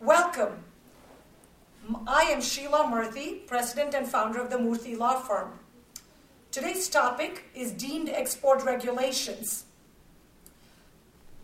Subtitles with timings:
[0.00, 0.64] Welcome.
[2.06, 5.52] I am Sheila Murthy, president and founder of the Murthy Law Firm.
[6.50, 9.64] Today's topic is deemed export regulations.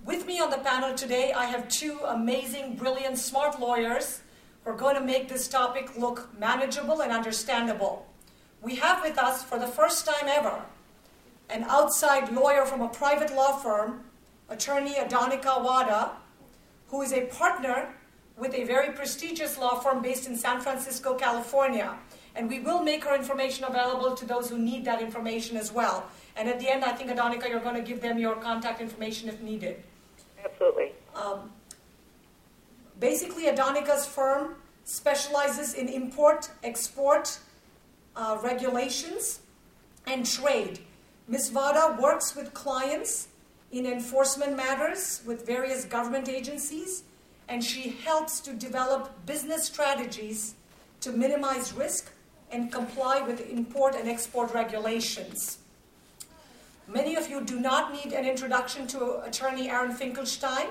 [0.04, 4.20] With me on the panel today, I have two amazing, brilliant, smart lawyers
[4.64, 8.06] who are going to make this topic look manageable and understandable.
[8.60, 10.60] We have with us, for the first time ever,
[11.48, 14.04] an outside lawyer from a private law firm,
[14.50, 16.12] attorney Adonika Wada,
[16.88, 17.94] who is a partner
[18.40, 21.94] with a very prestigious law firm based in San Francisco, California.
[22.34, 26.08] And we will make her information available to those who need that information as well.
[26.36, 29.28] And at the end, I think, Adonika, you're going to give them your contact information
[29.28, 29.82] if needed.
[30.42, 30.92] Absolutely.
[31.14, 31.50] Um,
[32.98, 34.54] basically, Adonika's firm
[34.84, 37.38] specializes in import, export
[38.16, 39.40] uh, regulations,
[40.06, 40.80] and trade.
[41.28, 41.50] Ms.
[41.50, 43.28] Vada works with clients
[43.70, 47.04] in enforcement matters with various government agencies,
[47.50, 50.54] and she helps to develop business strategies
[51.00, 52.12] to minimize risk
[52.52, 55.58] and comply with import and export regulations.
[56.86, 60.68] Many of you do not need an introduction to attorney Aaron Finkelstein,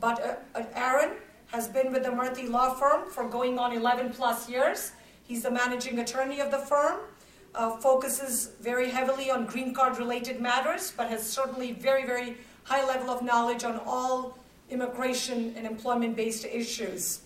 [0.00, 1.12] but uh, uh, Aaron
[1.52, 4.92] has been with the Murthy Law Firm for going on 11 plus years.
[5.24, 7.00] He's the managing attorney of the firm,
[7.54, 12.84] uh, focuses very heavily on green card related matters, but has certainly very, very high
[12.84, 14.38] level of knowledge on all
[14.70, 17.20] immigration and employment based issues.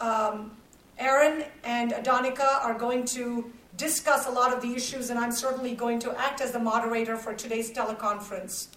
[0.00, 0.52] Um,
[0.98, 5.74] Aaron and Adonika are going to discuss a lot of the issues, and I'm certainly
[5.74, 8.68] going to act as the moderator for today's teleconference.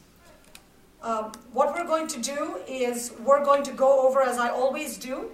[1.02, 4.98] Um, what we're going to do is we're going to go over, as I always
[4.98, 5.31] do,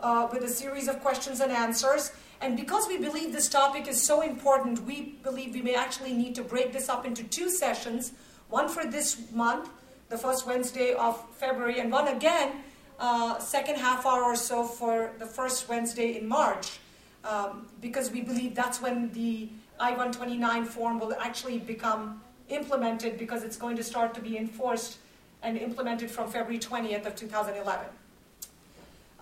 [0.00, 2.12] uh, with a series of questions and answers.
[2.40, 6.34] And because we believe this topic is so important, we believe we may actually need
[6.34, 8.12] to break this up into two sessions
[8.48, 9.70] one for this month,
[10.12, 12.62] the first Wednesday of February, and one again,
[13.00, 16.80] uh, second half hour or so for the first Wednesday in March
[17.24, 19.48] um, because we believe that's when the
[19.80, 22.20] I-129 form will actually become
[22.50, 24.98] implemented because it's going to start to be enforced
[25.42, 27.86] and implemented from February 20th of 2011.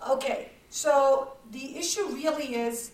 [0.09, 2.91] Okay, so the issue really is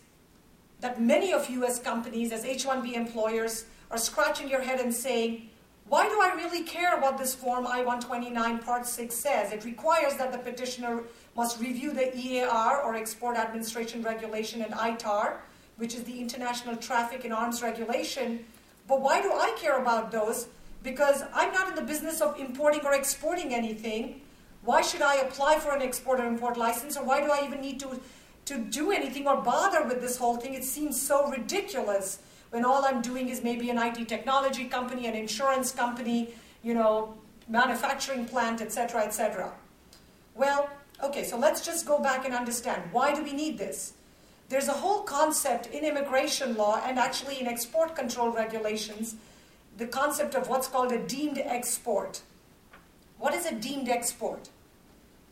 [0.81, 5.49] that many of US companies as H-1B employers are scratching your head and saying,
[5.89, 9.53] why do I really care what this Form I-129 Part 6 says?
[9.53, 11.03] It requires that the petitioner
[11.35, 15.37] must review the EAR or Export Administration Regulation and ITAR,
[15.77, 18.43] which is the International Traffic in Arms Regulation.
[18.87, 20.47] But why do I care about those?
[20.83, 24.21] Because I'm not in the business of importing or exporting anything.
[24.63, 27.61] Why should I apply for an export or import license, or why do I even
[27.61, 27.97] need to,
[28.45, 30.53] to do anything or bother with this whole thing?
[30.53, 32.19] It seems so ridiculous
[32.51, 36.29] when all I'm doing is maybe an IT technology company, an insurance company,
[36.63, 37.13] you know,
[37.47, 39.51] manufacturing plant, etc., etc.
[40.35, 40.69] Well,
[41.03, 43.93] Okay, so let's just go back and understand why do we need this?
[44.49, 49.15] There's a whole concept in immigration law and actually in export control regulations,
[49.77, 52.21] the concept of what's called a deemed export.
[53.19, 54.49] What is a deemed export?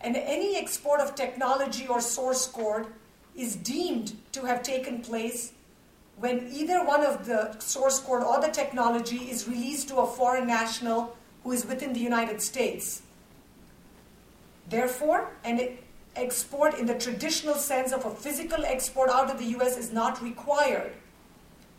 [0.01, 2.85] And any export of technology or source code
[3.35, 5.53] is deemed to have taken place
[6.17, 10.47] when either one of the source code or the technology is released to a foreign
[10.47, 13.01] national who is within the United States.
[14.69, 15.77] Therefore, an
[16.15, 20.21] export in the traditional sense of a physical export out of the US is not
[20.23, 20.93] required.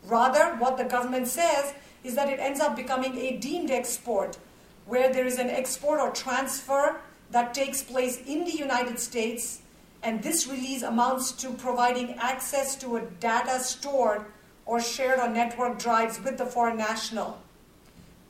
[0.05, 4.37] Rather, what the government says is that it ends up becoming a deemed export,
[4.85, 9.61] where there is an export or transfer that takes place in the United States,
[10.03, 14.25] and this release amounts to providing access to a data stored
[14.65, 17.39] or shared on network drives with the foreign national.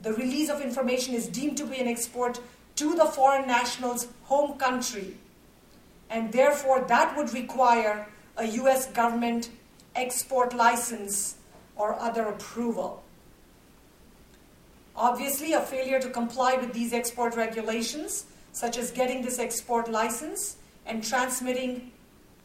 [0.02, 2.40] The release of information is deemed to be an export
[2.76, 5.16] to the foreign national's home country.
[6.10, 8.08] And therefore, that would require
[8.38, 9.50] a US government
[9.96, 11.36] export license
[11.76, 13.04] or other approval.
[14.96, 20.57] Obviously, a failure to comply with these export regulations, such as getting this export license
[20.88, 21.92] and transmitting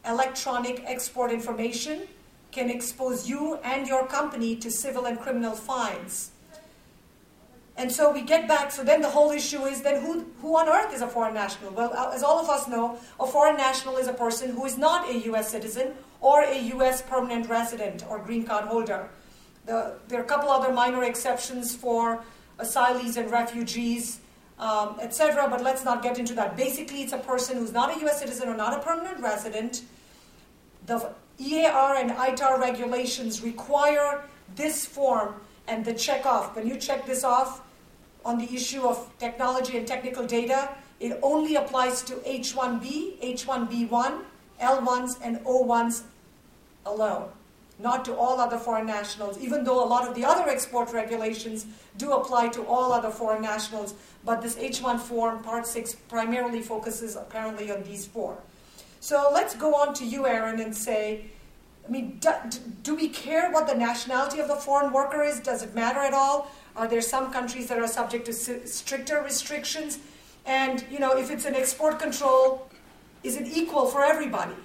[0.05, 2.01] electronic export information,
[2.51, 6.31] can expose you and your company to civil and criminal fines.
[7.75, 10.69] And so we get back, so then the whole issue is then who, who on
[10.69, 11.71] earth is a foreign national?
[11.71, 14.77] Well, uh, as all of us know, a foreign national is a person who is
[14.77, 19.09] not a US citizen or a US permanent resident or green card holder.
[19.65, 22.23] The, there are a couple other minor exceptions for
[22.59, 24.19] asylees and refugees,
[24.59, 26.55] um, etc., but let's not get into that.
[26.55, 29.83] Basically, it's a person who's not a US citizen or not a permanent resident.
[30.85, 34.23] The EAR and ITAR regulations require
[34.55, 35.35] this form
[35.67, 36.55] and the check off.
[36.55, 37.61] When you check this off
[38.25, 40.69] on the issue of technology and technical data,
[40.99, 44.21] it only applies to H1B, H1B1,
[44.61, 46.03] L1s and O1s
[46.85, 47.29] alone,
[47.79, 51.65] not to all other foreign nationals, even though a lot of the other export regulations
[51.97, 53.95] do apply to all other foreign nationals.
[54.23, 58.37] But this H1 form, Part 6, primarily focuses apparently on these four.
[58.99, 61.25] So let's go on to you, Aaron, and say,
[61.85, 62.31] I mean, do,
[62.83, 65.41] do, we care what the nationality of the foreign worker is?
[65.41, 66.49] Does it matter at all?
[66.77, 69.99] Are there some countries that are subject to stricter restrictions?
[70.45, 72.69] And, you know, if it's an export control,
[73.23, 74.55] is it equal for everybody?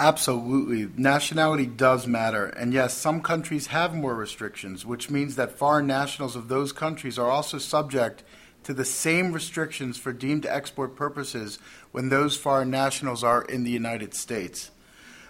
[0.00, 0.88] Absolutely.
[0.96, 2.46] Nationality does matter.
[2.46, 7.18] And yes, some countries have more restrictions, which means that foreign nationals of those countries
[7.18, 8.22] are also subject
[8.62, 11.58] to the same restrictions for deemed export purposes
[11.90, 14.70] when those foreign nationals are in the United States.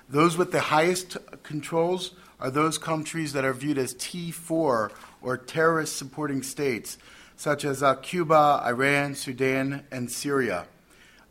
[0.06, 4.90] Those with the highest controls are those countries that are viewed as T4
[5.22, 6.98] or terrorist supporting states,
[7.36, 10.66] such as uh, Cuba, Iran, Sudan, and Syria.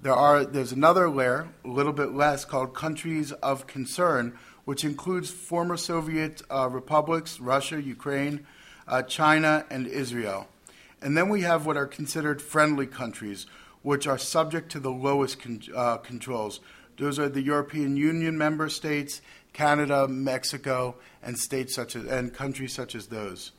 [0.02, 5.32] There are there's another layer, a little bit less, called countries of concern, which includes
[5.32, 8.46] former Soviet uh, republics, Russia, Ukraine,
[8.88, 10.48] uh, China, and Israel.
[11.02, 13.48] And then we have what are considered friendly countries,
[13.82, 16.60] which are subject to the lowest con- uh, controls.
[16.98, 19.22] Those are the European Union member states,
[19.54, 23.52] Canada, Mexico, and states such as and countries such as those.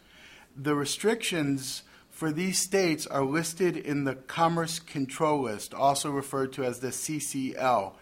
[0.57, 1.83] The restrictions
[2.19, 6.89] for these states are listed in the Commerce Control List, also referred to as the
[6.89, 7.93] CCL,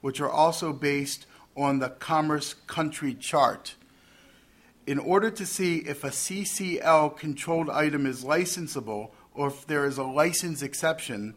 [0.00, 3.74] which are also based on the Commerce Country Chart
[4.86, 9.98] in order to see if a CCL controlled item is licensable or if there is
[9.98, 11.34] a license exception,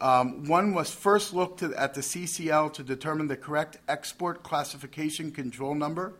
[0.00, 5.30] um, one must first look to, at the CCL to determine the correct export classification
[5.30, 6.14] control number.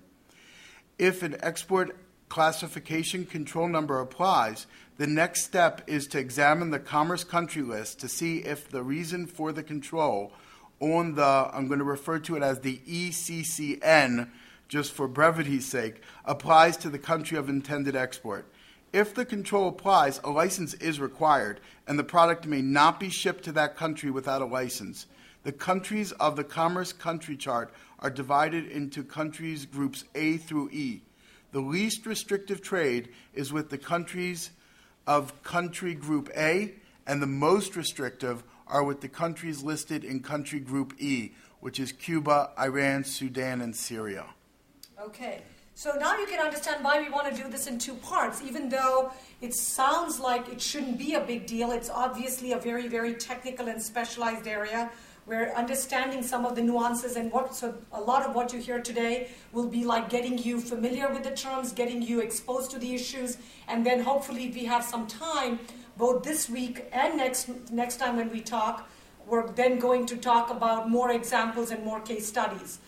[0.98, 1.96] If an export
[2.28, 8.08] classification control number applies, the next step is to examine the Commerce Country List to
[8.08, 10.32] see if the reason for the control
[10.78, 14.28] on the, I'm going to refer to it as the ECCN,
[14.68, 18.46] just for brevity's sake, applies to the country of intended export.
[18.92, 23.44] If the control applies, a license is required, and the product may not be shipped
[23.44, 25.06] to that country without a license.
[25.42, 31.02] The countries of the Commerce Country Chart are divided into countries groups A through E.
[31.50, 34.50] The least restrictive trade is with the countries
[35.06, 36.74] of country group A,
[37.06, 41.92] and the most restrictive are with the countries listed in country group E, which is
[41.92, 44.26] Cuba, Iran, Sudan, and Syria.
[45.00, 45.42] Okay.
[45.76, 48.40] So now you can understand why we want to do this in two parts.
[48.42, 49.10] Even though
[49.40, 53.68] it sounds like it shouldn't be a big deal, it's obviously a very, very technical
[53.68, 54.90] and specialized area
[55.26, 58.80] where understanding some of the nuances and what, so a lot of what you hear
[58.80, 62.94] today will be like getting you familiar with the terms, getting you exposed to the
[62.94, 63.38] issues,
[63.68, 65.58] and then hopefully we have some time,
[65.96, 68.88] both this week and next, next time when we talk,
[69.26, 72.78] we're then going to talk about more examples and more case studies.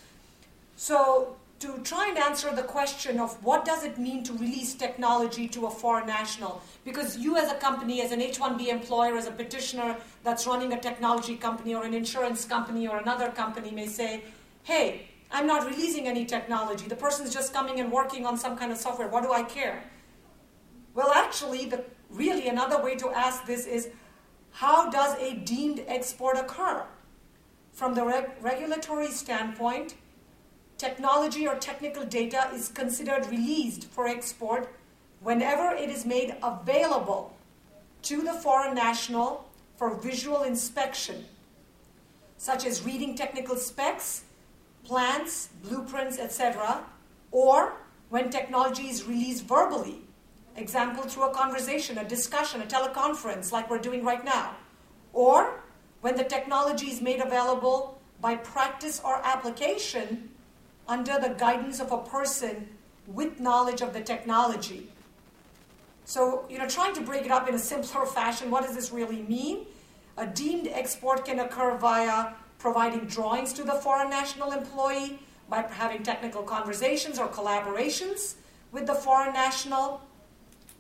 [0.77, 5.49] So to try and answer the question of what does it mean to release technology
[5.49, 6.61] to a foreign national?
[6.85, 10.81] Because you as a company as an h1b employer as a petitioner that's running a
[10.81, 14.23] technology company or an insurance company or another company may say
[14.65, 16.87] hey i'm not releasing any technology.
[16.87, 19.09] The person's just coming and working on some kind of software.
[19.09, 19.83] What do i care?
[20.95, 23.89] Well actually the really another way to ask this is
[24.53, 26.85] how does a deemed export occur?
[27.73, 29.95] From the reg- regulatory standpoint
[30.79, 34.69] technology or technical data is considered released for export
[35.21, 37.35] whenever it is made available
[38.03, 41.25] to the foreign national for visual inspection,
[42.37, 44.25] such as reading technical specs,
[44.85, 46.85] plans, blueprints, etc.,
[47.33, 47.75] or
[48.09, 50.03] when technology is released verbally,
[50.57, 54.55] example through a conversation, a discussion, a teleconference like we're doing right now,
[55.13, 55.61] or
[56.03, 60.31] when the technology is made available by practice or application
[60.89, 62.69] under the guidance of a person
[63.07, 64.91] with knowledge of the technology.
[66.05, 68.93] So, you know, trying to break it up in a simpler fashion, what does this
[68.93, 69.67] really mean?
[70.17, 76.03] A deemed export can occur via providing drawings to the foreign national employee, by having
[76.03, 78.35] technical conversations or collaborations
[78.73, 80.01] with the foreign national,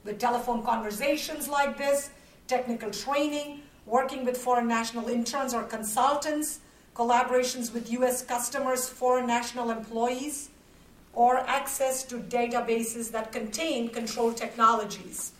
[0.05, 2.11] with telephone conversations like this,
[2.49, 6.61] technical training, working with foreign national interns or consultants,
[6.97, 10.51] collaborations with US customers, foreign national employees,
[11.13, 15.33] or access to databases that contain control technologies.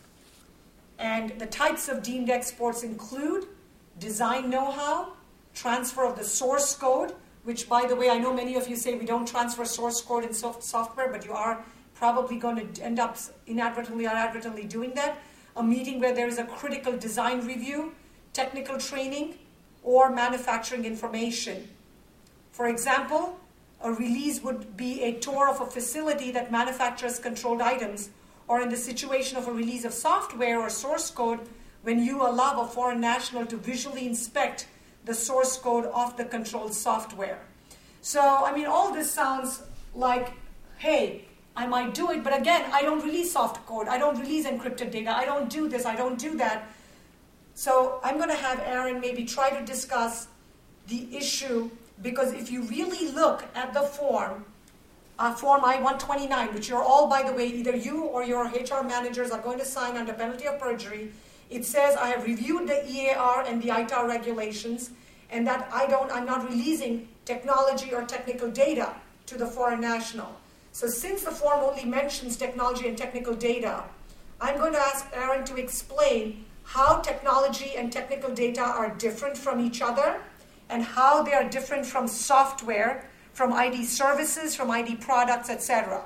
[0.99, 3.45] And the types of deemed exports include
[3.99, 5.13] design know how,
[5.53, 8.95] transfer of the source code, which, by the way, I know many of you say
[8.95, 11.63] we don't transfer source code in soft software, but you are
[11.95, 15.17] probably going to end up inadvertently or inadvertently doing that.
[15.55, 17.93] A meeting where there is a critical design review,
[18.33, 19.35] technical training,
[19.87, 21.65] or manufacturing information.
[22.51, 23.39] For example,
[23.81, 28.09] a release would be a tour of a facility that manufactures controlled items,
[28.49, 31.39] or in the situation of a release of software or source code,
[31.83, 34.67] when you allow a foreign national to visually inspect
[35.05, 37.39] the source code of the controlled software.
[38.01, 39.63] So, I mean, all this sounds
[39.95, 40.33] like,
[40.79, 41.23] hey,
[41.55, 43.87] I might do it, but again, I don't release soft code.
[43.87, 45.15] I don't release encrypted data.
[45.15, 45.85] I don't do this.
[45.85, 46.67] I don't do that.
[47.57, 50.27] So I'm going to have Aaron maybe try to discuss
[50.89, 51.71] the issue
[52.03, 54.45] because if you really look at the form,
[55.17, 59.31] uh, Form I-129, which you're all, by the way, either you or your HR managers
[59.31, 61.11] are going to sign under penalty of perjury,
[61.49, 64.91] it says I have reviewed the EAR and the ITAR regulations,
[65.31, 68.93] and that I don't, I'm not releasing technology or technical data
[69.25, 70.29] to the foreign national.
[70.73, 73.83] So since the form only mentions technology and technical data,
[74.39, 79.61] I'm going to ask Aaron to explain how technology and technical data are different from
[79.61, 80.19] each other
[80.69, 86.03] and how they are different from software, from IT services, from IT products, etc.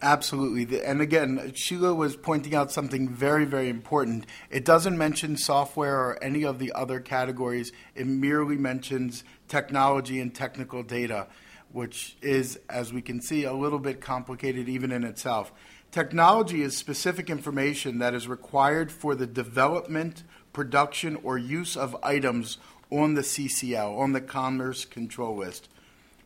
[0.00, 0.84] Absolutely.
[0.84, 4.24] And again, Sheila was pointing out something very, very important.
[4.50, 10.32] It doesn't mention software or any of the other categories, it merely mentions technology and
[10.32, 11.26] technical data
[11.72, 15.52] which is, as we can see, a little bit complicated even in itself.
[15.96, 22.58] Technology is specific information that is required for the development, production, or use of items
[22.90, 25.70] on the CCL, on the Commerce Control List.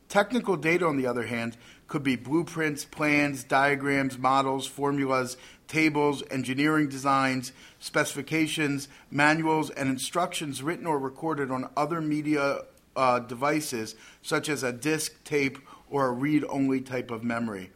[0.08, 5.36] Technical data, on the other hand, could be blueprints, plans, diagrams, models, formulas,
[5.68, 12.62] tables, engineering designs, specifications, manuals, and instructions written or recorded on other media
[12.96, 15.58] uh, devices, such as a disk, tape,
[15.88, 17.70] or a read only type of memory.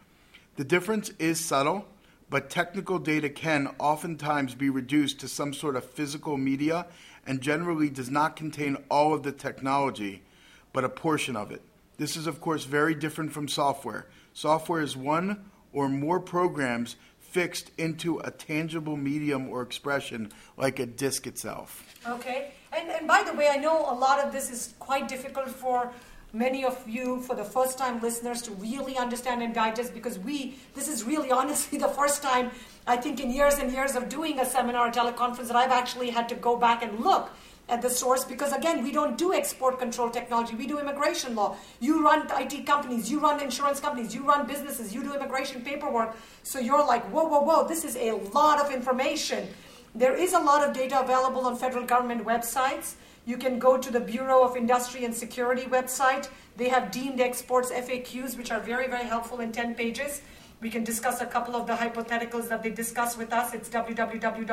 [0.57, 1.85] The difference is subtle,
[2.31, 6.87] but technical data can oftentimes be reduced to some sort of physical media
[7.27, 10.23] and generally does not contain all of the technology,
[10.73, 11.63] but a portion of it.
[11.97, 14.07] This is, of course, very different from software.
[14.33, 20.87] Software is one or more programs fixed into a tangible medium or expression like a
[20.87, 21.85] disk itself.
[22.07, 22.53] Okay.
[22.73, 25.93] And, and by the way, I know a lot of this is quite difficult for
[26.35, 30.59] many of you, for the first time listeners, to really understand and digest because we,
[30.75, 32.51] this is really honestly the first time,
[32.87, 36.29] I think, in years and years of doing a seminar teleconference that I've actually had
[36.31, 37.31] to go back and look
[37.69, 40.55] at the source because again we don't do export control technology.
[40.55, 41.57] We do immigration law.
[41.81, 43.11] You run IT companies.
[43.11, 44.15] You run insurance companies.
[44.15, 44.95] You run businesses.
[44.95, 46.15] You do immigration paperwork.
[46.43, 49.49] So you're like whoa whoa whoa this is a lot of information.
[49.95, 52.97] There is a lot of data available on federal government websites.
[53.27, 56.29] You can go to the Bureau of Industry and Security website.
[56.57, 60.21] They have deemed exports FAQs, which are very, very helpful in 10 pages.
[60.61, 63.55] We can discuss a couple of the hypotheticals that they discuss with us.
[63.55, 64.49] It's www.bis.gov,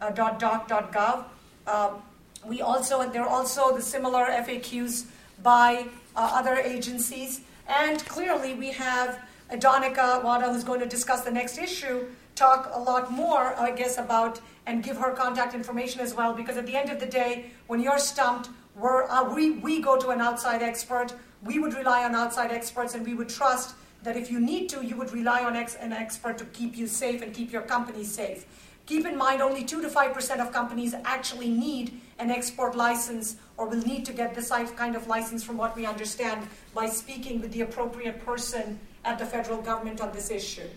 [0.00, 1.22] uh,
[1.66, 2.02] Um,
[2.46, 5.06] we also, there are also the similar FAQs
[5.42, 7.40] by uh, other agencies.
[7.68, 9.18] And clearly, we have
[9.50, 12.06] Adonika Wada, who's going to discuss the next issue,
[12.38, 16.32] talk a lot more, I guess, about and give her contact information as well.
[16.32, 20.10] Because at the end of the day, when you're stumped, uh, we, we go to
[20.10, 21.14] an outside expert.
[21.42, 24.84] We would rely on outside experts, and we would trust that if you need to,
[24.84, 28.04] you would rely on ex- an expert to keep you safe and keep your company
[28.04, 28.46] safe.
[28.86, 33.68] Keep in mind, only 2 to 5% of companies actually need an export license or
[33.68, 37.52] will need to get this kind of license, from what we understand, by speaking with
[37.52, 40.68] the appropriate person at the federal government on this issue.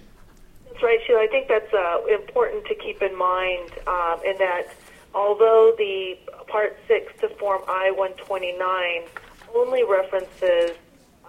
[0.72, 1.20] That's right, Sheila.
[1.20, 4.74] I think that's uh, important to keep in mind um, in that
[5.14, 9.08] although the Part 6 to Form I-129
[9.54, 10.78] only references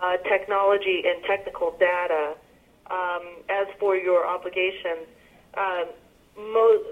[0.01, 2.35] uh, technology and technical data,
[2.91, 5.07] um, as for your obligations,
[5.55, 5.87] um,
[6.37, 6.85] mo-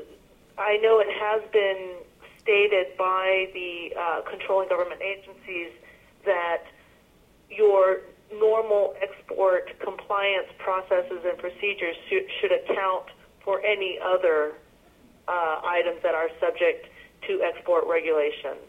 [0.58, 1.94] I know it has been
[2.40, 5.70] stated by the uh, controlling government agencies
[6.24, 6.64] that
[7.48, 8.00] your
[8.32, 13.06] normal export compliance processes and procedures should, should account
[13.44, 14.54] for any other
[15.28, 16.86] uh, items that are subject
[17.26, 18.60] to export regulations.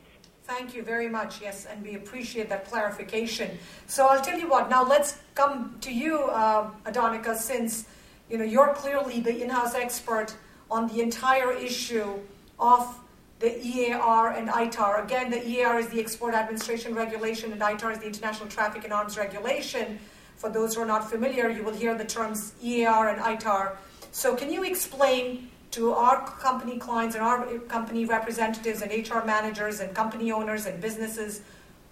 [0.44, 1.42] Thank you very much.
[1.42, 3.58] Yes, and we appreciate that clarification.
[3.88, 4.70] So I'll tell you what.
[4.70, 7.86] Now let's come to you, uh, Adonika, since
[8.30, 10.36] you know you're clearly the in-house expert
[10.70, 12.20] on the entire issue
[12.60, 13.00] of
[13.42, 15.04] the EAR and ITAR.
[15.04, 18.92] Again, the EAR is the Export Administration Regulation, and ITAR is the International Traffic in
[18.92, 20.00] Arms Regulation.
[20.38, 23.76] For those who are not familiar, you will hear the terms EAR and ITAR.
[24.12, 29.80] So, can you explain to our company clients and our company representatives and HR managers
[29.80, 31.42] and company owners and businesses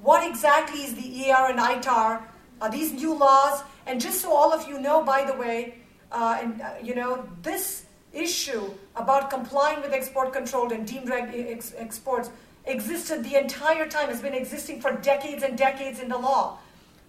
[0.02, 2.22] what exactly is the EAR and ITAR?
[2.62, 3.64] Are these new laws?
[3.86, 5.80] And just so all of you know, by the way,
[6.12, 11.34] uh, and uh, you know, this issue about complying with export control and deemed reg-
[11.34, 12.30] ex- exports
[12.66, 16.58] existed the entire time, has been existing for decades and decades in the law.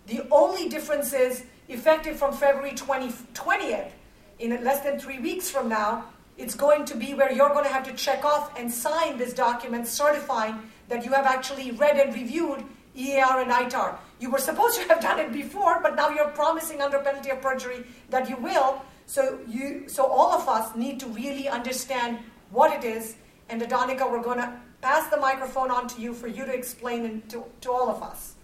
[0.06, 3.90] The only difference is effective from February 20, 20th,
[4.38, 6.04] in less than three weeks from now,
[6.38, 9.34] it's going to be where you're going to have to check off and sign this
[9.34, 12.64] document certifying that you have actually read and reviewed
[12.96, 13.96] EAR and ITAR.
[14.18, 17.42] You were supposed to have done it before, but now you're promising under penalty of
[17.42, 18.82] perjury that you will.
[19.10, 22.20] So you, so all of us need to really understand
[22.52, 23.16] what it is.
[23.48, 24.52] And Adonica, we're going to
[24.82, 28.34] pass the microphone on to you for you to explain to, to all of us.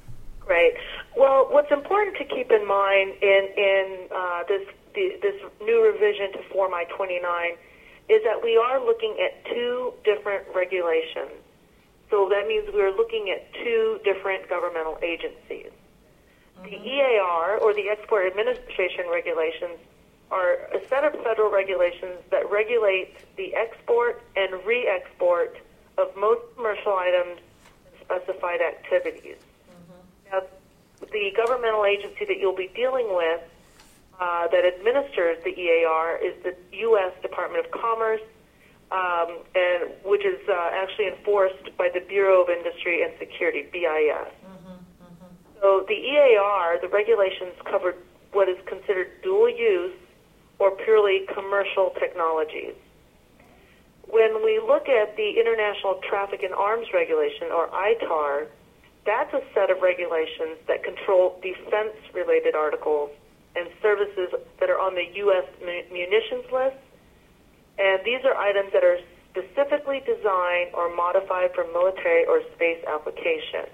[0.41, 0.75] Great.
[1.17, 6.33] Well, what's important to keep in mind in in uh, this the, this new revision
[6.33, 7.23] to Form I-29
[8.09, 11.31] is that we are looking at two different regulations.
[12.11, 15.71] So that means we're looking at two different governmental agencies.
[16.59, 16.71] Mm-hmm.
[16.71, 19.79] The EAR, or the Export Administration Regulations,
[20.31, 25.59] are a set of federal regulations that regulate the export and re-export
[25.99, 27.39] of most commercial items
[27.87, 29.37] and specified activities.
[29.71, 30.33] Mm-hmm.
[30.33, 30.43] Now,
[31.13, 33.41] the governmental agency that you'll be dealing with
[34.19, 37.13] uh, that administers the EAR is the U.S.
[37.23, 38.23] Department of Commerce,
[38.91, 43.85] um, and which is uh, actually enforced by the Bureau of Industry and Security (BIS).
[43.85, 45.27] Mm-hmm, mm-hmm.
[45.61, 47.95] So the EAR, the regulations cover
[48.33, 49.93] what is considered dual use
[50.59, 52.75] or purely commercial technologies.
[54.09, 58.47] When we look at the International Traffic in Arms Regulation, or ITAR,
[59.05, 63.11] that's a set of regulations that control defense-related articles
[63.55, 65.47] and services that are on the U.S.
[65.91, 66.77] munitions list.
[67.79, 68.99] And these are items that are
[69.31, 73.69] specifically designed or modified for military or space application.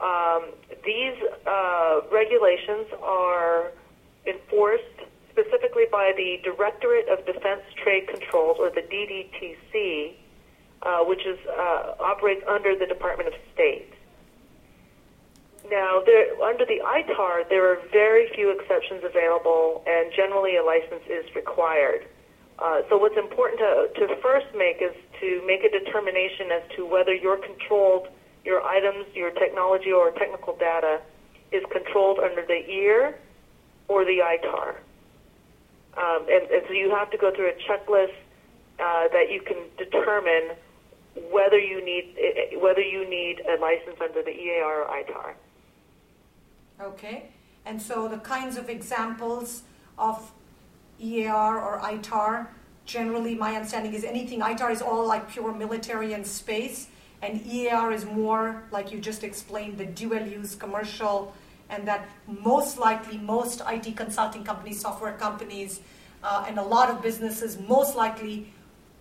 [0.00, 0.52] Um,
[0.84, 3.72] these uh, regulations are
[4.26, 4.84] enforced
[5.30, 10.14] specifically by the Directorate of Defense Trade Controls, or the DDTC,
[10.82, 13.92] uh, which is uh, operates under the Department of State.
[15.70, 21.04] Now, there, under the ITAR, there are very few exceptions available, and generally a license
[21.08, 22.06] is required.
[22.58, 26.86] Uh, so, what's important to, to first make is to make a determination as to
[26.86, 28.08] whether your controlled,
[28.44, 31.00] your items, your technology, or technical data
[31.52, 33.14] is controlled under the EAR
[33.88, 34.76] or the ITAR.
[35.96, 38.14] Um, and, and, so, you have to go through a checklist
[38.78, 40.56] uh, that you can determine
[41.30, 42.16] whether you need
[42.60, 45.34] whether you need a license under the EAR or ITAR.
[46.80, 47.30] Okay,
[47.66, 49.62] and so the kinds of examples
[49.98, 50.30] of
[51.00, 52.46] EAR or ITAR,
[52.86, 56.88] generally my understanding is anything, ITAR is all like pure military and space,
[57.22, 61.34] and EAR is more, like you just explained, the dual use commercial,
[61.70, 65.80] and that most likely most IT consulting companies, software companies,
[66.22, 68.52] uh, and a lot of businesses most likely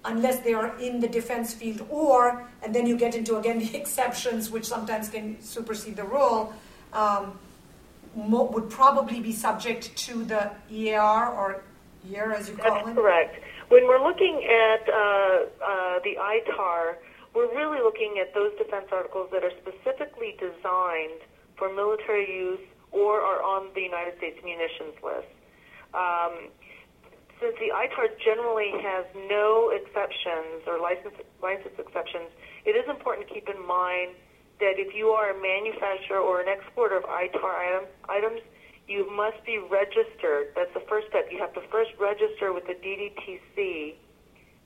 [0.05, 3.75] unless they are in the defense field or and then you get into again the
[3.75, 6.53] exceptions which sometimes can supersede the rule
[6.93, 7.37] um,
[8.15, 11.63] mo- would probably be subject to the EAR or
[12.09, 12.95] EAR as you call That's it?
[12.95, 13.43] correct.
[13.69, 16.95] When we're looking at uh, uh, the ITAR,
[17.35, 21.21] we're really looking at those defense articles that are specifically designed
[21.59, 25.29] for military use or are on the United States munitions list.
[25.93, 26.49] Um,
[27.39, 32.31] since the ITAR generally has no exceptions or license, license exceptions,
[32.65, 34.15] it is important to keep in mind
[34.59, 38.41] that if you are a manufacturer or an exporter of ITAR item, items,
[38.87, 40.51] you must be registered.
[40.55, 41.29] That's the first step.
[41.31, 43.95] You have to first register with the DDTC,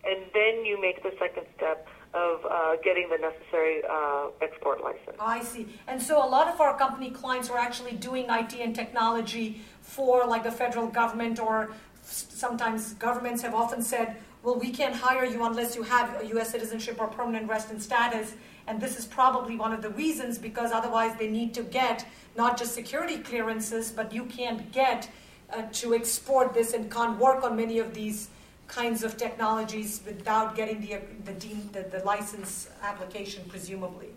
[0.04, 5.18] and then you make the second step of uh, getting the necessary uh, export license.
[5.20, 5.68] I see.
[5.88, 10.26] And so a lot of our company clients are actually doing IT and technology for
[10.26, 11.72] like the federal government or
[12.04, 16.52] sometimes governments have often said, well, we can't hire you unless you have a U.S.
[16.52, 18.36] citizenship or permanent resident status.
[18.68, 22.58] And this is probably one of the reasons because otherwise they need to get not
[22.58, 25.10] just security clearances, but you can't get
[25.52, 28.30] uh, to export this and can't work on many of these
[28.74, 31.34] kinds of technologies without getting the, the,
[31.72, 34.10] the, the license application, presumably.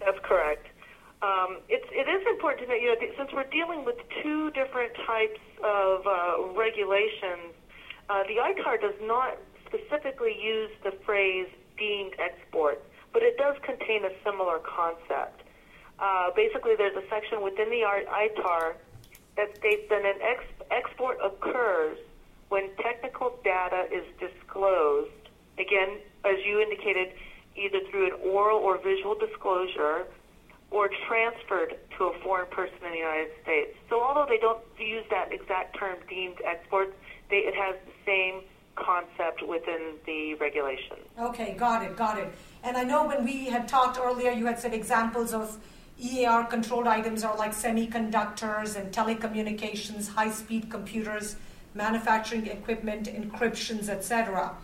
[0.00, 0.66] That's correct.
[1.22, 4.92] Um, it's, it is important to know, you know, since we're dealing with two different
[5.06, 7.56] types of uh, regulations,
[8.10, 12.82] uh, the ITAR does not specifically use the phrase deemed export
[13.16, 15.40] but it does contain a similar concept.
[15.98, 18.74] Uh, basically, there's a section within the ITAR
[19.38, 21.96] that states that an ex- export occurs
[22.48, 25.10] when technical data is disclosed,
[25.58, 27.12] again, as you indicated,
[27.56, 30.06] either through an oral or visual disclosure
[30.70, 33.76] or transferred to a foreign person in the United States.
[33.88, 36.92] So although they don't use that exact term deemed exports,
[37.30, 38.42] they, it has the same
[38.74, 40.96] concept within the regulation.
[41.18, 42.32] Okay, got it, got it.
[42.62, 45.58] And I know when we had talked earlier, you had said examples of
[45.98, 51.36] EAR controlled items are like semiconductors and telecommunications, high speed computers,
[51.76, 54.56] manufacturing equipment, encryptions, etc.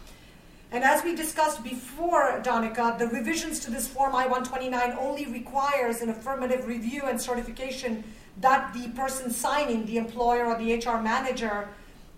[0.73, 6.09] And as we discussed before, Danica, the revisions to this Form I-129 only requires an
[6.09, 8.03] affirmative review and certification
[8.41, 11.69] that the person signing, the employer or the HR manager,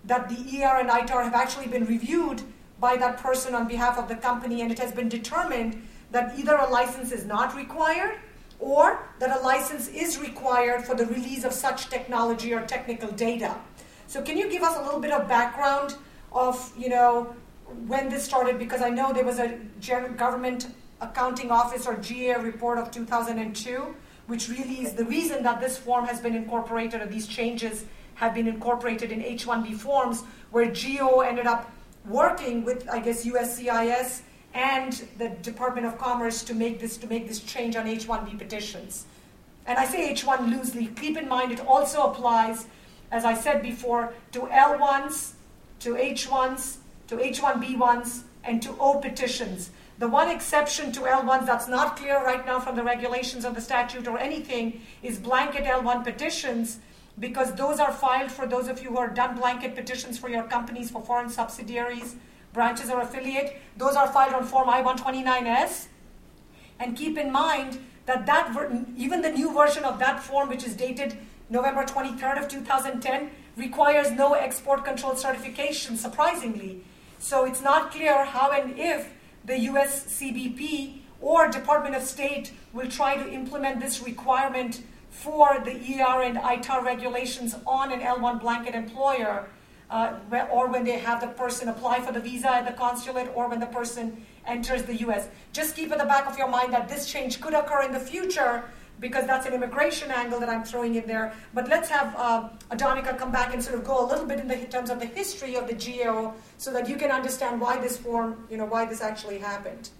[0.05, 2.41] that the ER and ITAR have actually been reviewed
[2.79, 6.55] by that person on behalf of the company, and it has been determined that either
[6.55, 8.17] a license is not required
[8.59, 13.55] or that a license is required for the release of such technology or technical data.
[14.07, 15.95] So, can you give us a little bit of background
[16.31, 17.35] of, you know,
[17.87, 19.57] when this started because I know there was a
[20.17, 20.67] government
[21.01, 23.95] accounting office or GA report of 2002,
[24.27, 28.33] which really is the reason that this form has been incorporated or these changes have
[28.33, 31.71] been incorporated in H-1B forms, where GAO ended up
[32.07, 34.21] working with, I guess, USCIS
[34.53, 39.05] and the Department of Commerce to make this to make this change on H-1B petitions.
[39.67, 40.87] And I say H-1 loosely.
[40.87, 42.67] Keep in mind it also applies,
[43.11, 45.33] as I said before, to L-1s,
[45.79, 49.71] to H-1s, to H1B1s, and to O petitions.
[49.97, 53.61] The one exception to L1s that's not clear right now from the regulations of the
[53.61, 56.79] statute or anything is blanket L1 petitions
[57.17, 60.43] because those are filed for those of you who are done blanket petitions for your
[60.43, 62.17] companies for foreign subsidiaries,
[62.51, 63.55] branches, or affiliate.
[63.77, 65.87] Those are filed on Form I-129S.
[66.79, 70.65] And keep in mind that that ver- even the new version of that form, which
[70.65, 71.17] is dated
[71.49, 76.83] November 23rd of 2010, requires no export control certification, surprisingly.
[77.19, 79.13] So it's not clear how and if
[79.45, 85.71] the US CBP or Department of State will try to implement this requirement for the
[85.71, 89.47] ER and ITAR regulations on an L1 blanket employer,
[89.89, 90.17] uh,
[90.51, 93.59] or when they have the person apply for the visa at the consulate, or when
[93.59, 95.29] the person enters the US.
[95.53, 97.99] Just keep in the back of your mind that this change could occur in the
[97.99, 98.65] future
[98.99, 101.31] because that's an immigration angle that I'm throwing in there.
[101.53, 104.47] But let's have uh, Adonica come back and sort of go a little bit in,
[104.47, 107.97] the, terms of the history of the GAO so that you can understand why this
[107.97, 109.91] form, you know, why this actually happened.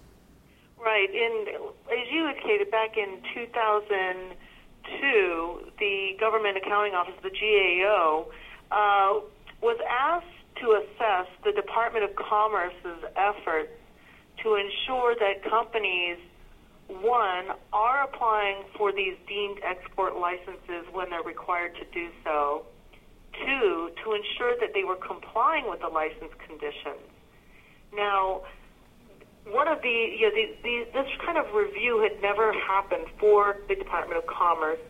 [0.78, 1.08] Right.
[1.10, 8.26] And as you indicated, back in 2002, the Government Accounting Office, the GAO,
[8.70, 9.20] uh,
[9.62, 10.26] was asked
[10.60, 13.70] to assess the Department of Commerce's efforts
[14.42, 16.18] to ensure that companies–
[16.88, 22.64] one, are applying for these deemed export licenses when they're required to do so.
[23.32, 27.04] Two, to ensure that they were complying with the license conditions.
[27.94, 28.42] Now,
[29.50, 33.58] one of the, you know, the, the, this kind of review had never happened for
[33.68, 34.80] the Department of Commerce,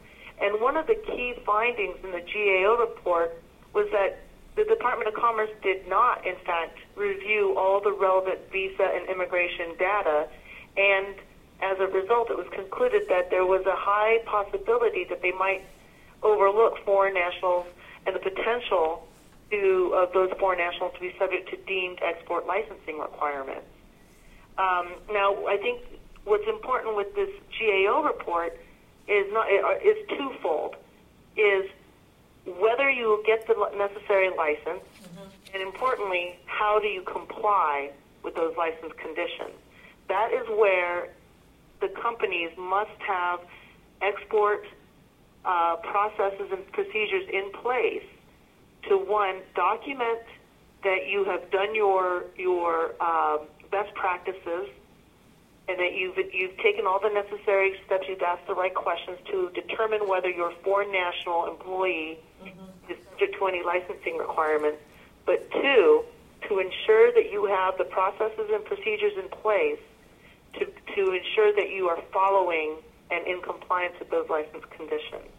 [0.40, 3.42] and one of the key findings in the GAO report
[3.74, 4.20] was that
[4.56, 9.76] the Department of Commerce did not, in fact, review all the relevant visa and immigration
[9.78, 10.28] data,
[10.76, 11.14] and
[11.60, 15.64] as a result, it was concluded that there was a high possibility that they might
[16.22, 17.66] overlook foreign nationals
[18.06, 19.06] and the potential
[19.50, 23.66] to, of those foreign nationals to be subject to deemed export licensing requirements.
[24.58, 25.82] Um, now, I think
[26.24, 28.58] what's important with this GAO report
[29.06, 29.46] is not
[29.84, 30.76] is twofold:
[31.36, 31.70] is
[32.58, 35.54] whether you get the necessary license, mm-hmm.
[35.54, 37.90] and importantly, how do you comply
[38.22, 39.54] with those license conditions?
[40.08, 41.08] That is where
[41.80, 43.40] the companies must have
[44.02, 44.64] export
[45.44, 48.04] uh, processes and procedures in place
[48.88, 50.22] to one document
[50.82, 54.68] that you have done your your um, best practices
[55.68, 59.50] and that you've you've taken all the necessary steps, you've asked the right questions to
[59.54, 62.92] determine whether your foreign national employee mm-hmm.
[62.92, 64.78] is subject to any licensing requirements.
[65.24, 66.04] But two,
[66.48, 69.80] to ensure that you have the processes and procedures in place
[70.58, 72.76] to, to ensure that you are following
[73.10, 75.30] and in compliance with those license conditions.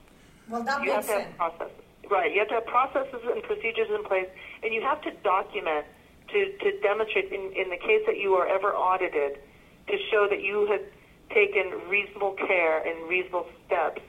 [0.49, 1.83] Well, that you makes have to have processes.
[2.09, 2.31] Right.
[2.31, 4.27] You have to have processes and procedures in place,
[4.63, 5.85] and you have to document
[6.29, 9.39] to, to demonstrate, in, in the case that you are ever audited,
[9.87, 10.81] to show that you have
[11.33, 14.01] taken reasonable care and reasonable steps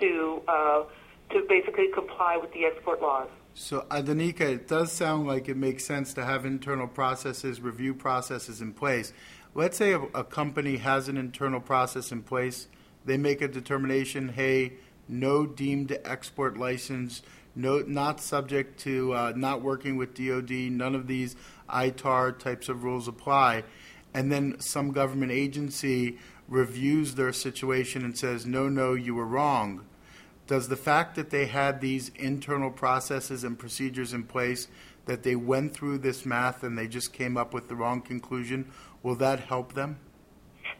[0.00, 0.84] to uh,
[1.30, 3.28] to basically comply with the export laws.
[3.54, 8.60] So, Adanika, it does sound like it makes sense to have internal processes, review processes
[8.60, 9.12] in place
[9.54, 12.68] let's say a, a, company has an internal process in place,
[13.04, 14.74] they make a determination, hey,
[15.08, 17.22] no deemed export license,
[17.54, 21.36] no, not subject to uh, not working with DoD, none of these
[21.68, 23.64] ITAR types of rules apply,
[24.14, 29.84] and then some government agency reviews their situation and says, no, no, you were wrong.
[30.46, 34.68] Does the fact that they had these internal processes and procedures in place,
[35.06, 38.70] that they went through this math and they just came up with the wrong conclusion,
[39.02, 39.98] Will that help them?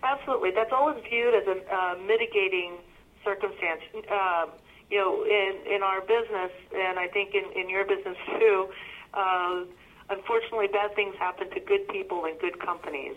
[0.02, 0.50] Absolutely.
[0.54, 2.78] That's always viewed as a uh, mitigating
[3.24, 3.82] circumstance.
[4.11, 4.46] Uh,
[4.90, 8.68] you know, in, in our business, and I think in, in your business too,
[9.14, 9.64] uh,
[10.11, 13.16] unfortunately, bad things happen to good people and good companies.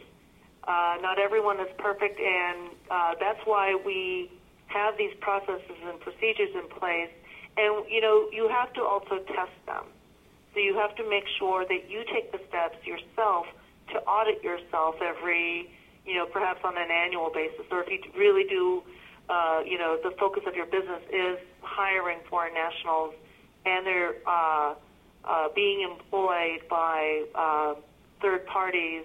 [0.64, 4.32] Uh, not everyone is perfect, and uh, that's why we
[4.68, 7.10] have these processes and procedures in place.
[7.58, 9.86] And, you know, you have to also test them.
[10.56, 13.46] So you have to make sure that you take the steps yourself
[13.92, 15.70] to audit yourself every,
[16.06, 18.82] you know, perhaps on an annual basis, or if you really do,
[19.30, 23.14] uh, you know, the focus of your business is hiring foreign nationals
[23.66, 24.76] and they're uh,
[25.26, 27.74] uh, being employed by uh,
[28.22, 29.04] third parties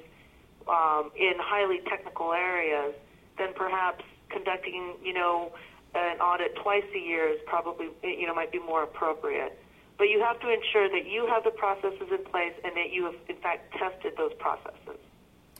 [0.69, 2.95] um, in highly technical areas,
[3.39, 5.51] then perhaps conducting, you know,
[5.97, 9.60] an audit twice a year is probably, you know, might be more appropriate.
[10.01, 13.05] But you have to ensure that you have the processes in place and that you
[13.05, 14.99] have, in fact, tested those processes.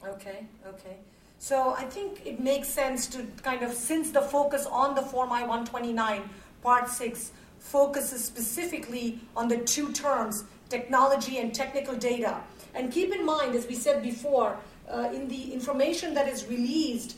[0.03, 0.97] Okay, okay.
[1.37, 5.31] So I think it makes sense to kind of, since the focus on the Form
[5.31, 6.23] I-129,
[6.63, 12.41] Part 6, focuses specifically on the two terms, technology and technical data.
[12.73, 14.57] And keep in mind, as we said before,
[14.89, 17.15] uh, in the information that is released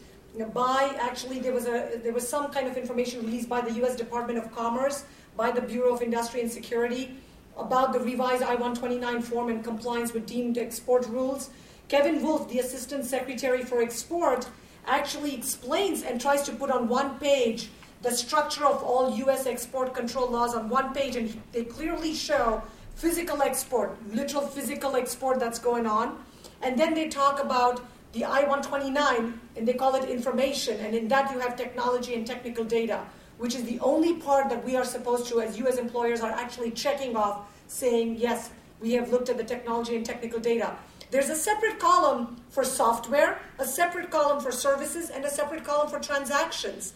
[0.54, 3.96] by actually there was a there was some kind of information released by the U.S.
[3.96, 5.06] Department of Commerce
[5.36, 7.16] by the Bureau of Industry and Security
[7.58, 11.50] about the revised I-129 form and compliance with deemed export rules.
[11.88, 14.48] Kevin Wolf, the Assistant Secretary for Export,
[14.86, 17.70] actually explains and tries to put on one page
[18.02, 19.46] the structure of all U.S.
[19.46, 22.62] export control laws on one page, and they clearly show
[22.96, 26.22] physical export, literal physical export that's going on.
[26.62, 31.32] And then they talk about the I-129, and they call it information, and in that
[31.32, 33.04] you have technology and technical data,
[33.44, 36.32] which is the only part that we are supposed to, as you as employers, are
[36.32, 40.74] actually checking off, saying, yes, we have looked at the technology and technical data.
[41.12, 45.90] There's a separate column for software, a separate column for services, and a separate column
[45.90, 46.94] for transactions.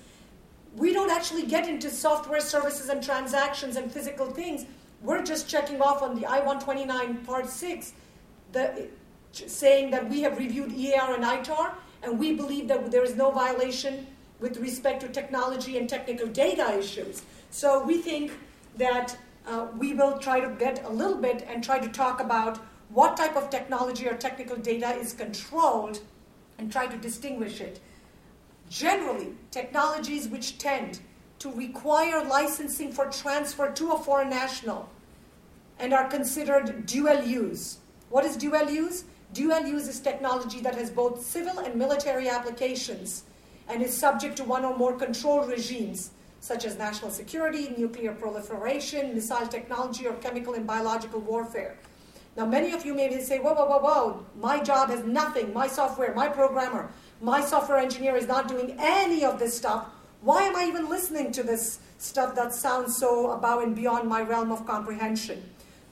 [0.77, 4.65] We don't actually get into software services and transactions and physical things.
[5.01, 7.91] We're just checking off on the I-129 Part 6
[8.53, 8.87] the,
[9.33, 13.31] saying that we have reviewed EAR and ITAR, and we believe that there is no
[13.31, 14.07] violation
[14.39, 17.23] with respect to technology and technical data issues.
[17.49, 18.31] So we think
[18.77, 22.59] that uh, we will try to get a little bit and try to talk about
[22.89, 25.99] what type of technology or technical data is controlled
[26.57, 27.79] and try to distinguish it.
[28.69, 30.99] Generally, technologies which tend
[31.39, 34.89] to require licensing for transfer to a foreign national
[35.79, 37.77] and are considered dual use.
[38.09, 39.03] What is dual use?
[39.33, 43.23] Dual use is technology that has both civil and military applications
[43.69, 49.13] and is subject to one or more control regimes, such as national security, nuclear proliferation,
[49.13, 51.77] missile technology, or chemical and biological warfare.
[52.35, 55.67] Now, many of you may say, whoa, whoa, whoa, whoa, my job has nothing, my
[55.67, 59.87] software, my programmer, my software engineer is not doing any of this stuff.
[60.21, 64.21] Why am I even listening to this stuff that sounds so above and beyond my
[64.21, 65.43] realm of comprehension?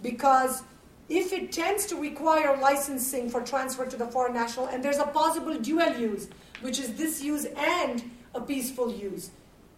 [0.03, 0.61] Because
[1.07, 5.07] if it tends to require licensing for transfer to the foreign national, and there's a
[5.07, 6.27] possible dual use,
[6.61, 9.31] which is this use and a peaceful use.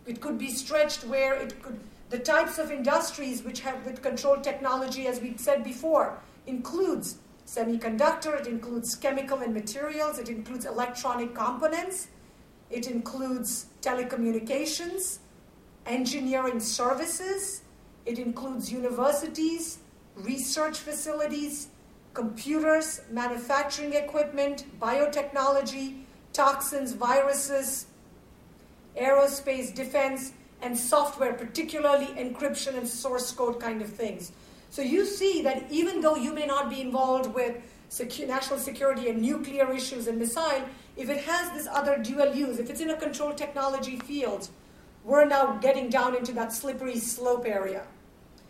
[0.06, 4.44] It could be stretched where it could, the types of industries which have with controlled
[4.44, 11.36] technology, as we said before, includes semiconductor, it includes chemical and materials, it includes electronic
[11.36, 12.08] components,
[12.70, 15.20] it includes telecommunications,
[15.86, 17.64] engineering services,
[18.06, 19.80] it includes universities,
[20.18, 21.70] research facilities,
[22.14, 26.02] computers, manufacturing equipment, biotechnology,
[26.34, 27.88] toxins, viruses,
[29.00, 34.32] aerospace, defense, and software, particularly encryption and source code kind of things.
[34.70, 37.58] So you see that even though you may not be involved with
[37.90, 40.64] secu- national security and nuclear issues and missile,
[40.96, 44.50] if it has this other dual use, if it's in a controlled technology field,
[45.04, 47.84] we're now getting down into that slippery slope area.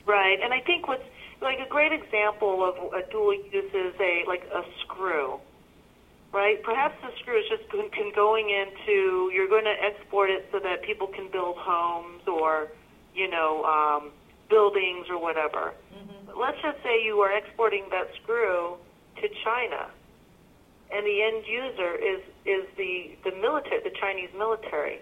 [0.06, 1.04] Right, and I think what's
[1.42, 5.40] like a great example of a dual use is a like a screw,
[6.34, 6.62] right?
[6.64, 10.84] Perhaps the screw is just can going into you're going to export it so that
[10.84, 12.70] people can build homes or
[13.14, 14.12] you know um,
[14.50, 15.74] buildings or whatever.
[15.94, 16.40] Mm-hmm.
[16.40, 18.78] Let's just say you are exporting that screw
[19.22, 19.90] to China,
[20.92, 25.00] and the end user is is the the military, the Chinese military.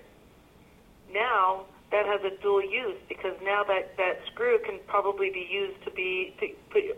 [1.13, 5.81] Now that has a dual use because now that that screw can probably be used
[5.86, 6.47] to be to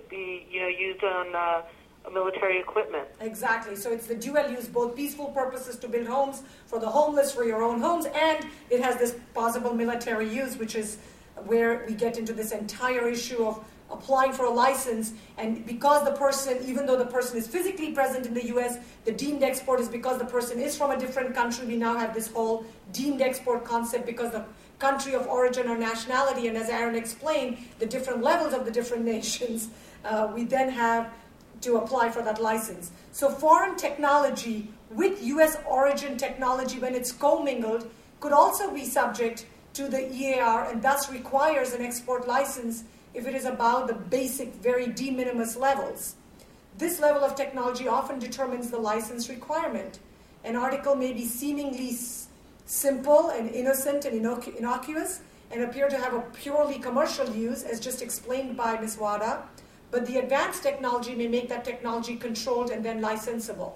[0.10, 1.62] be you know used on uh,
[2.12, 3.08] military equipment.
[3.22, 3.76] Exactly.
[3.76, 7.44] So it's the dual use, both peaceful purposes to build homes for the homeless, for
[7.44, 10.98] your own homes, and it has this possible military use, which is
[11.46, 16.12] where we get into this entire issue of applying for a license, and because the
[16.12, 19.88] person, even though the person is physically present in the US, the deemed export is
[19.88, 21.66] because the person is from a different country.
[21.68, 24.46] We now have this whole deemed export concept because the
[24.80, 29.06] country of origin or nationality, and as Aaron explained, the different levels of the different
[29.16, 29.70] nations,
[30.06, 31.12] uh, we then have
[31.62, 32.92] to apply for that license.
[33.12, 39.88] So foreign technology with US origin technology, when it's commingled, could also be subject to
[39.88, 44.88] the EAR and thus requires an export license if it is about the basic, very
[44.88, 46.16] de minimis levels.
[46.78, 50.00] This level of technology often determines the license requirement.
[50.44, 51.92] An article may be seemingly
[52.68, 57.80] simple and innocent and innocu- innocuous and appear to have a purely commercial use, as
[57.80, 58.98] just explained by Ms.
[58.98, 59.44] Wada,
[59.90, 63.74] but the advanced technology may make that technology controlled and then licensable.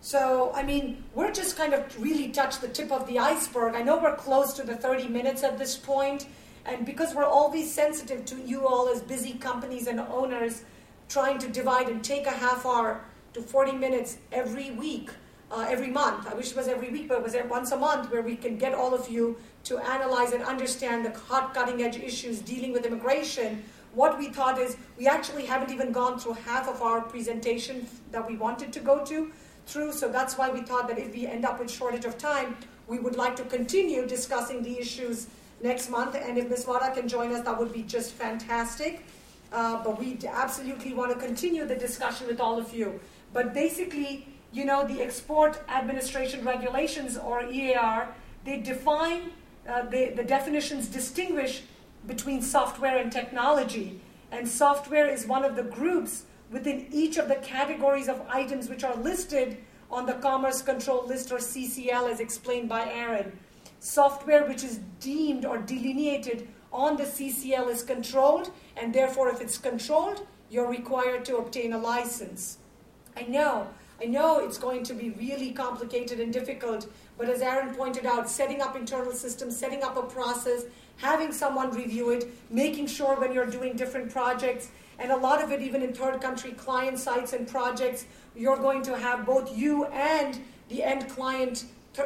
[0.00, 3.74] So, I mean, we're just kind of really touched the tip of the iceberg.
[3.74, 6.26] I know we're close to the 30 minutes at this point,
[6.64, 10.62] and because we're always sensitive to you all as busy companies and owners
[11.08, 15.10] trying to divide and take a half hour to 40 minutes every week,
[15.50, 16.26] uh, every month.
[16.26, 18.56] I wish it was every week, but it was once a month where we can
[18.56, 22.84] get all of you to analyze and understand the hot cutting edge issues dealing with
[22.84, 23.62] immigration.
[23.94, 28.26] What we thought is we actually haven't even gone through half of our presentation that
[28.26, 29.32] we wanted to go to
[29.66, 29.92] through.
[29.92, 32.56] So that's why we thought that if we end up with shortage of time,
[32.86, 35.28] we would like to continue discussing the issues
[35.62, 36.14] next month.
[36.14, 36.66] And if Ms.
[36.66, 39.04] Wada can join us, that would be just fantastic.
[39.52, 43.00] Uh, but we absolutely want to continue the discussion with all of you.
[43.32, 48.08] But basically, you know, the Export Administration Regulations, or EAR,
[48.46, 49.32] they define,
[49.68, 51.62] uh, they, the definitions distinguish
[52.06, 54.00] between software and technology.
[54.32, 58.82] And software is one of the groups within each of the categories of items which
[58.82, 59.58] are listed
[59.90, 63.38] on the Commerce Control List or CCL as explained by Aaron.
[63.80, 69.58] Software which is deemed or delineated on the CCL is controlled, and therefore, if it's
[69.58, 72.56] controlled, you're required to obtain a license.
[73.16, 73.68] I know,
[74.00, 78.28] I know it's going to be really complicated and difficult, but as Aaron pointed out,
[78.28, 80.64] setting up internal systems, setting up a process,
[80.98, 85.50] having someone review it, making sure when you're doing different projects, and a lot of
[85.50, 88.04] it, even in third country client sites and projects,
[88.34, 91.64] you're going to have both you and the end client,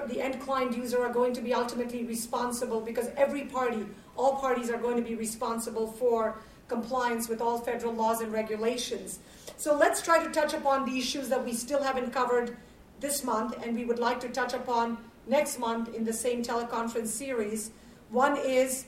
[0.08, 3.84] the end client user are going to be ultimately responsible because every party,
[4.16, 6.38] all parties are going to be responsible for
[6.70, 9.18] compliance with all federal laws and regulations.
[9.58, 12.56] So let's try to touch upon the issues that we still haven't covered
[13.00, 17.08] this month and we would like to touch upon next month in the same teleconference
[17.08, 17.72] series.
[18.10, 18.86] One is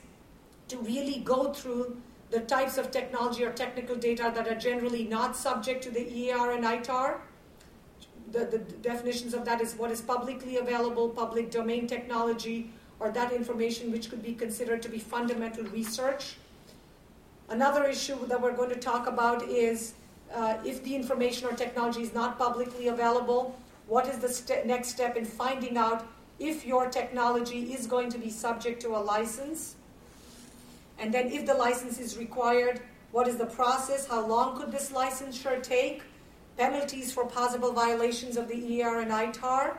[0.69, 5.37] to really go through the types of technology or technical data that are generally not
[5.37, 7.19] subject to the EAR and ITAR.
[8.31, 13.33] The, the definitions of that is what is publicly available, public domain technology, or that
[13.33, 16.37] information which could be considered to be fundamental research.
[17.53, 19.93] Another issue that we're going to talk about is
[20.35, 23.55] uh, if the information or technology is not publicly available,
[23.89, 26.07] what is the next step in finding out
[26.39, 29.77] if your technology is going to be subject to a license?
[30.99, 34.07] And then, if the license is required, what is the process?
[34.09, 36.05] How long could this licensure take?
[36.57, 39.77] Penalties for possible violations of the EAR and ITAR.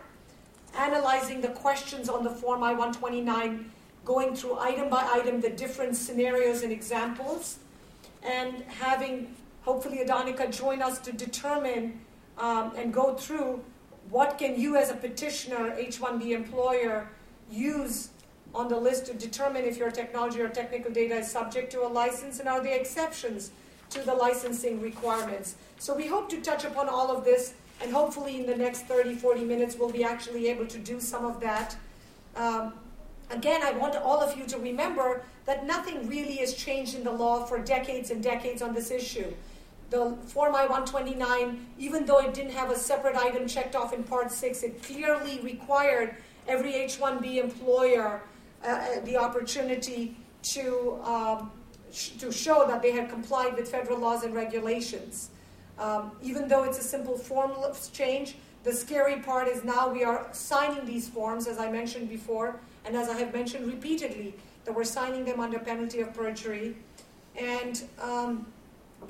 [0.77, 3.71] Analyzing the questions on the Form I 129,
[4.05, 7.57] going through item by item the different scenarios and examples,
[8.23, 11.99] and having hopefully Adonica join us to determine
[12.37, 13.63] um, and go through
[14.09, 17.09] what can you as a petitioner, H-1B employer,
[17.49, 18.09] use
[18.53, 21.87] on the list to determine if your technology or technical data is subject to a
[21.87, 23.51] license and are there exceptions
[23.89, 25.55] to the licensing requirements.
[25.79, 29.15] So we hope to touch upon all of this and hopefully in the next 30,
[29.15, 31.75] 40 minutes we'll be actually able to do some of that.
[32.35, 32.73] Um,
[33.33, 37.11] again, I want all of you to remember that nothing really has changed in the
[37.11, 39.33] law for decades and decades on this issue.
[39.89, 44.31] The Form I-129, even though it didn't have a separate item checked off in Part
[44.31, 46.15] 6, it clearly required
[46.47, 48.23] every H-1B employer
[48.63, 51.51] uh, uh, the opportunity to, um,
[51.91, 55.29] sh- to show that they had complied with federal laws and regulations.
[55.77, 57.51] Um, even though it's a simple form
[57.91, 62.59] change, the scary part is now we are signing these forms, as I mentioned before,
[62.85, 66.75] and as I have mentioned repeatedly, that we're signing them under penalty of perjury.
[67.39, 68.45] And um,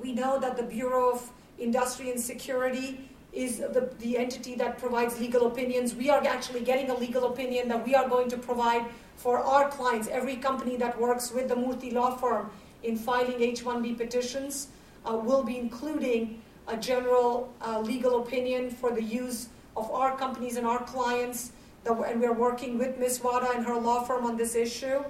[0.01, 5.19] we know that the Bureau of Industry and Security is the, the entity that provides
[5.19, 5.95] legal opinions.
[5.95, 9.69] We are actually getting a legal opinion that we are going to provide for our
[9.69, 12.51] clients, every company that works with the Murthy law firm
[12.84, 14.67] in filing H-1B petitions
[15.05, 20.57] uh, will be including a general uh, legal opinion for the use of our companies
[20.57, 21.51] and our clients.
[21.84, 23.21] That, and we're working with Ms.
[23.23, 25.03] Wada and her law firm on this issue.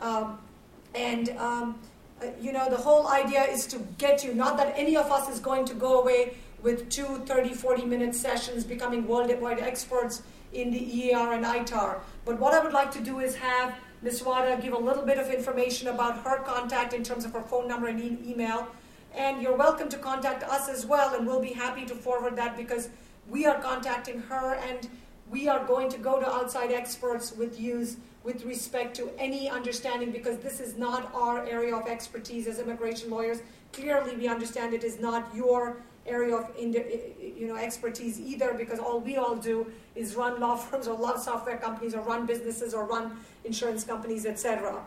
[0.00, 0.38] Um,
[0.94, 1.78] and um,
[2.20, 5.28] uh, you know, the whole idea is to get you, not that any of us
[5.28, 10.70] is going to go away with two 30, 40 minute sessions becoming worldwide experts in
[10.70, 12.00] the EAR and ITAR.
[12.24, 14.22] But what I would like to do is have Ms.
[14.22, 17.68] Wada give a little bit of information about her contact in terms of her phone
[17.68, 18.68] number and e- email.
[19.14, 22.56] And you're welcome to contact us as well, and we'll be happy to forward that
[22.56, 22.88] because
[23.28, 24.88] we are contacting her and
[25.32, 30.12] we are going to go to outside experts with use with respect to any understanding
[30.12, 33.42] because this is not our area of expertise as immigration lawyers.
[33.72, 39.00] Clearly, we understand it is not your area of you know expertise either because all
[39.00, 39.66] we all do
[39.96, 44.26] is run law firms or law software companies or run businesses or run insurance companies,
[44.26, 44.80] etc.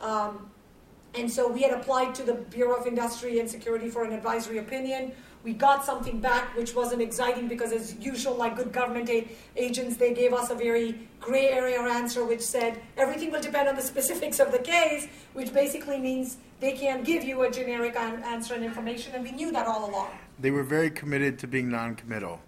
[0.00, 0.50] Um,
[1.14, 4.58] and so we had applied to the Bureau of Industry and Security for an advisory
[4.58, 5.12] opinion.
[5.44, 9.96] We got something back which wasn't exciting because, as usual, like good government a- agents,
[9.96, 13.82] they gave us a very gray area answer which said everything will depend on the
[13.82, 18.54] specifics of the case, which basically means they can't give you a generic an- answer
[18.54, 20.10] and information, and we knew that all along.
[20.40, 22.40] They were very committed to being non-committal.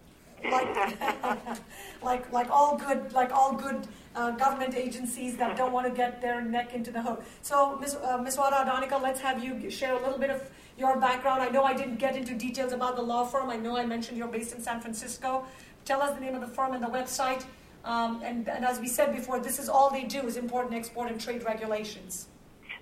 [0.45, 0.99] Like,
[2.03, 3.87] like, like all good, like all good
[4.17, 7.23] uh, government agencies that don't want to get their neck into the hook.
[7.43, 7.97] So, Ms.
[8.03, 8.37] Uh, Ms.
[8.37, 11.43] Wada Adonica, let's have you share a little bit of your background.
[11.43, 13.51] I know I didn't get into details about the law firm.
[13.51, 15.45] I know I mentioned you're based in San Francisco.
[15.85, 17.45] Tell us the name of the firm and the website.
[17.85, 20.75] Um, and, and as we said before, this is all they do is import and
[20.75, 22.29] export and trade regulations.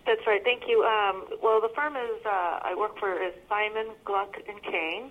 [0.06, 0.42] That's right.
[0.42, 0.82] Thank you.
[0.84, 5.10] Um, well, the firm is uh, I work for is Simon Gluck and Kane.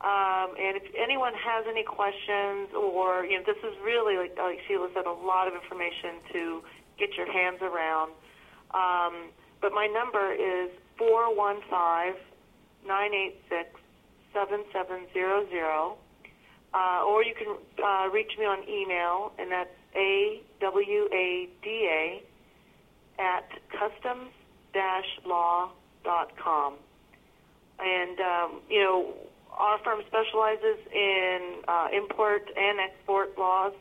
[0.00, 4.60] Um, and if anyone has any questions, or you know, this is really like, like
[4.68, 6.62] Sheila said, a lot of information to
[6.98, 8.12] get your hands around.
[8.72, 12.14] Um, but my number is four one five
[12.86, 13.70] nine eight six
[14.34, 15.96] seven seven zero zero,
[16.74, 21.68] uh, or you can uh, reach me on email, and that's a w a d
[21.90, 22.22] a
[23.20, 24.30] at customs
[25.24, 25.70] law
[26.04, 26.74] dot com.
[27.80, 29.14] And um, you know
[29.58, 33.72] our firm specializes in uh, import and export laws,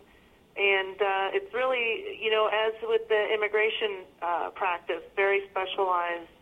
[0.55, 6.36] and uh, it's really, you know, as with the immigration uh, practice, very specialized.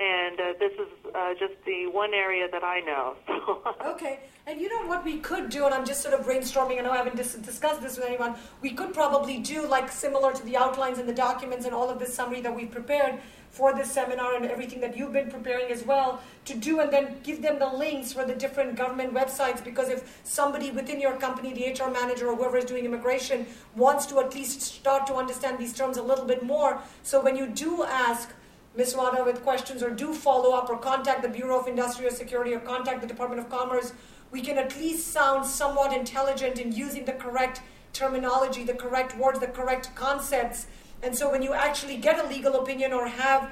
[0.00, 3.16] And uh, this is uh, just the one area that I know.
[3.84, 6.78] okay, and you know what we could do, and I'm just sort of brainstorming.
[6.78, 8.36] I know I haven't dis- discussed this with anyone.
[8.62, 11.98] We could probably do like similar to the outlines and the documents and all of
[11.98, 13.18] this summary that we've prepared
[13.50, 17.16] for this seminar and everything that you've been preparing as well to do and then
[17.22, 21.52] give them the links for the different government websites because if somebody within your company
[21.52, 25.58] the hr manager or whoever is doing immigration wants to at least start to understand
[25.58, 28.30] these terms a little bit more so when you do ask
[28.76, 28.94] Ms.
[28.96, 32.60] Wada with questions or do follow up or contact the Bureau of Industrial Security or
[32.60, 33.92] contact the Department of Commerce,
[34.30, 37.62] we can at least sound somewhat intelligent in using the correct
[37.92, 40.66] terminology, the correct words, the correct concepts
[41.02, 43.50] and so when you actually get a legal opinion or have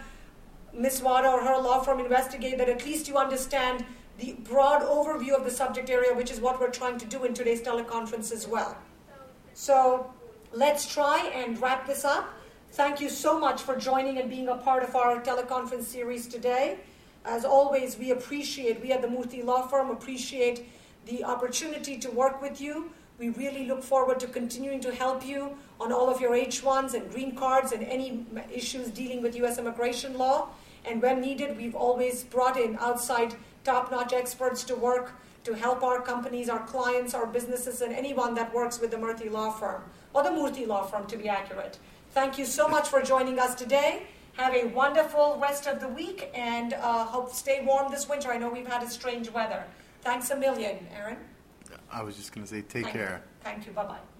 [0.72, 1.02] Ms.
[1.02, 3.84] Wada or her law firm investigate that, at least you understand
[4.18, 7.34] the broad overview of the subject area, which is what we're trying to do in
[7.34, 8.76] today's teleconference as well.
[9.54, 10.12] So
[10.52, 12.32] let's try and wrap this up.
[12.76, 16.76] Thank you so much for joining and being a part of our teleconference series today.
[17.24, 20.68] As always, we appreciate, we at the Murthy Law Firm appreciate
[21.06, 22.90] the opportunity to work with you.
[23.18, 27.10] We really look forward to continuing to help you on all of your H1s and
[27.10, 29.56] green cards and any issues dealing with U.S.
[29.56, 30.48] immigration law.
[30.84, 35.14] And when needed, we've always brought in outside top notch experts to work
[35.44, 39.30] to help our companies, our clients, our businesses, and anyone that works with the Murthy
[39.30, 41.78] Law Firm, or the Murthy Law Firm to be accurate.
[42.16, 44.04] Thank you so much for joining us today.
[44.38, 48.30] Have a wonderful rest of the week and uh, hope stay warm this winter.
[48.30, 49.64] I know we've had a strange weather.
[50.00, 51.18] Thanks a million, Aaron.
[51.92, 53.22] I was just going to say, take Thank care.
[53.22, 53.44] You.
[53.44, 53.72] Thank you.
[53.72, 54.15] Bye bye.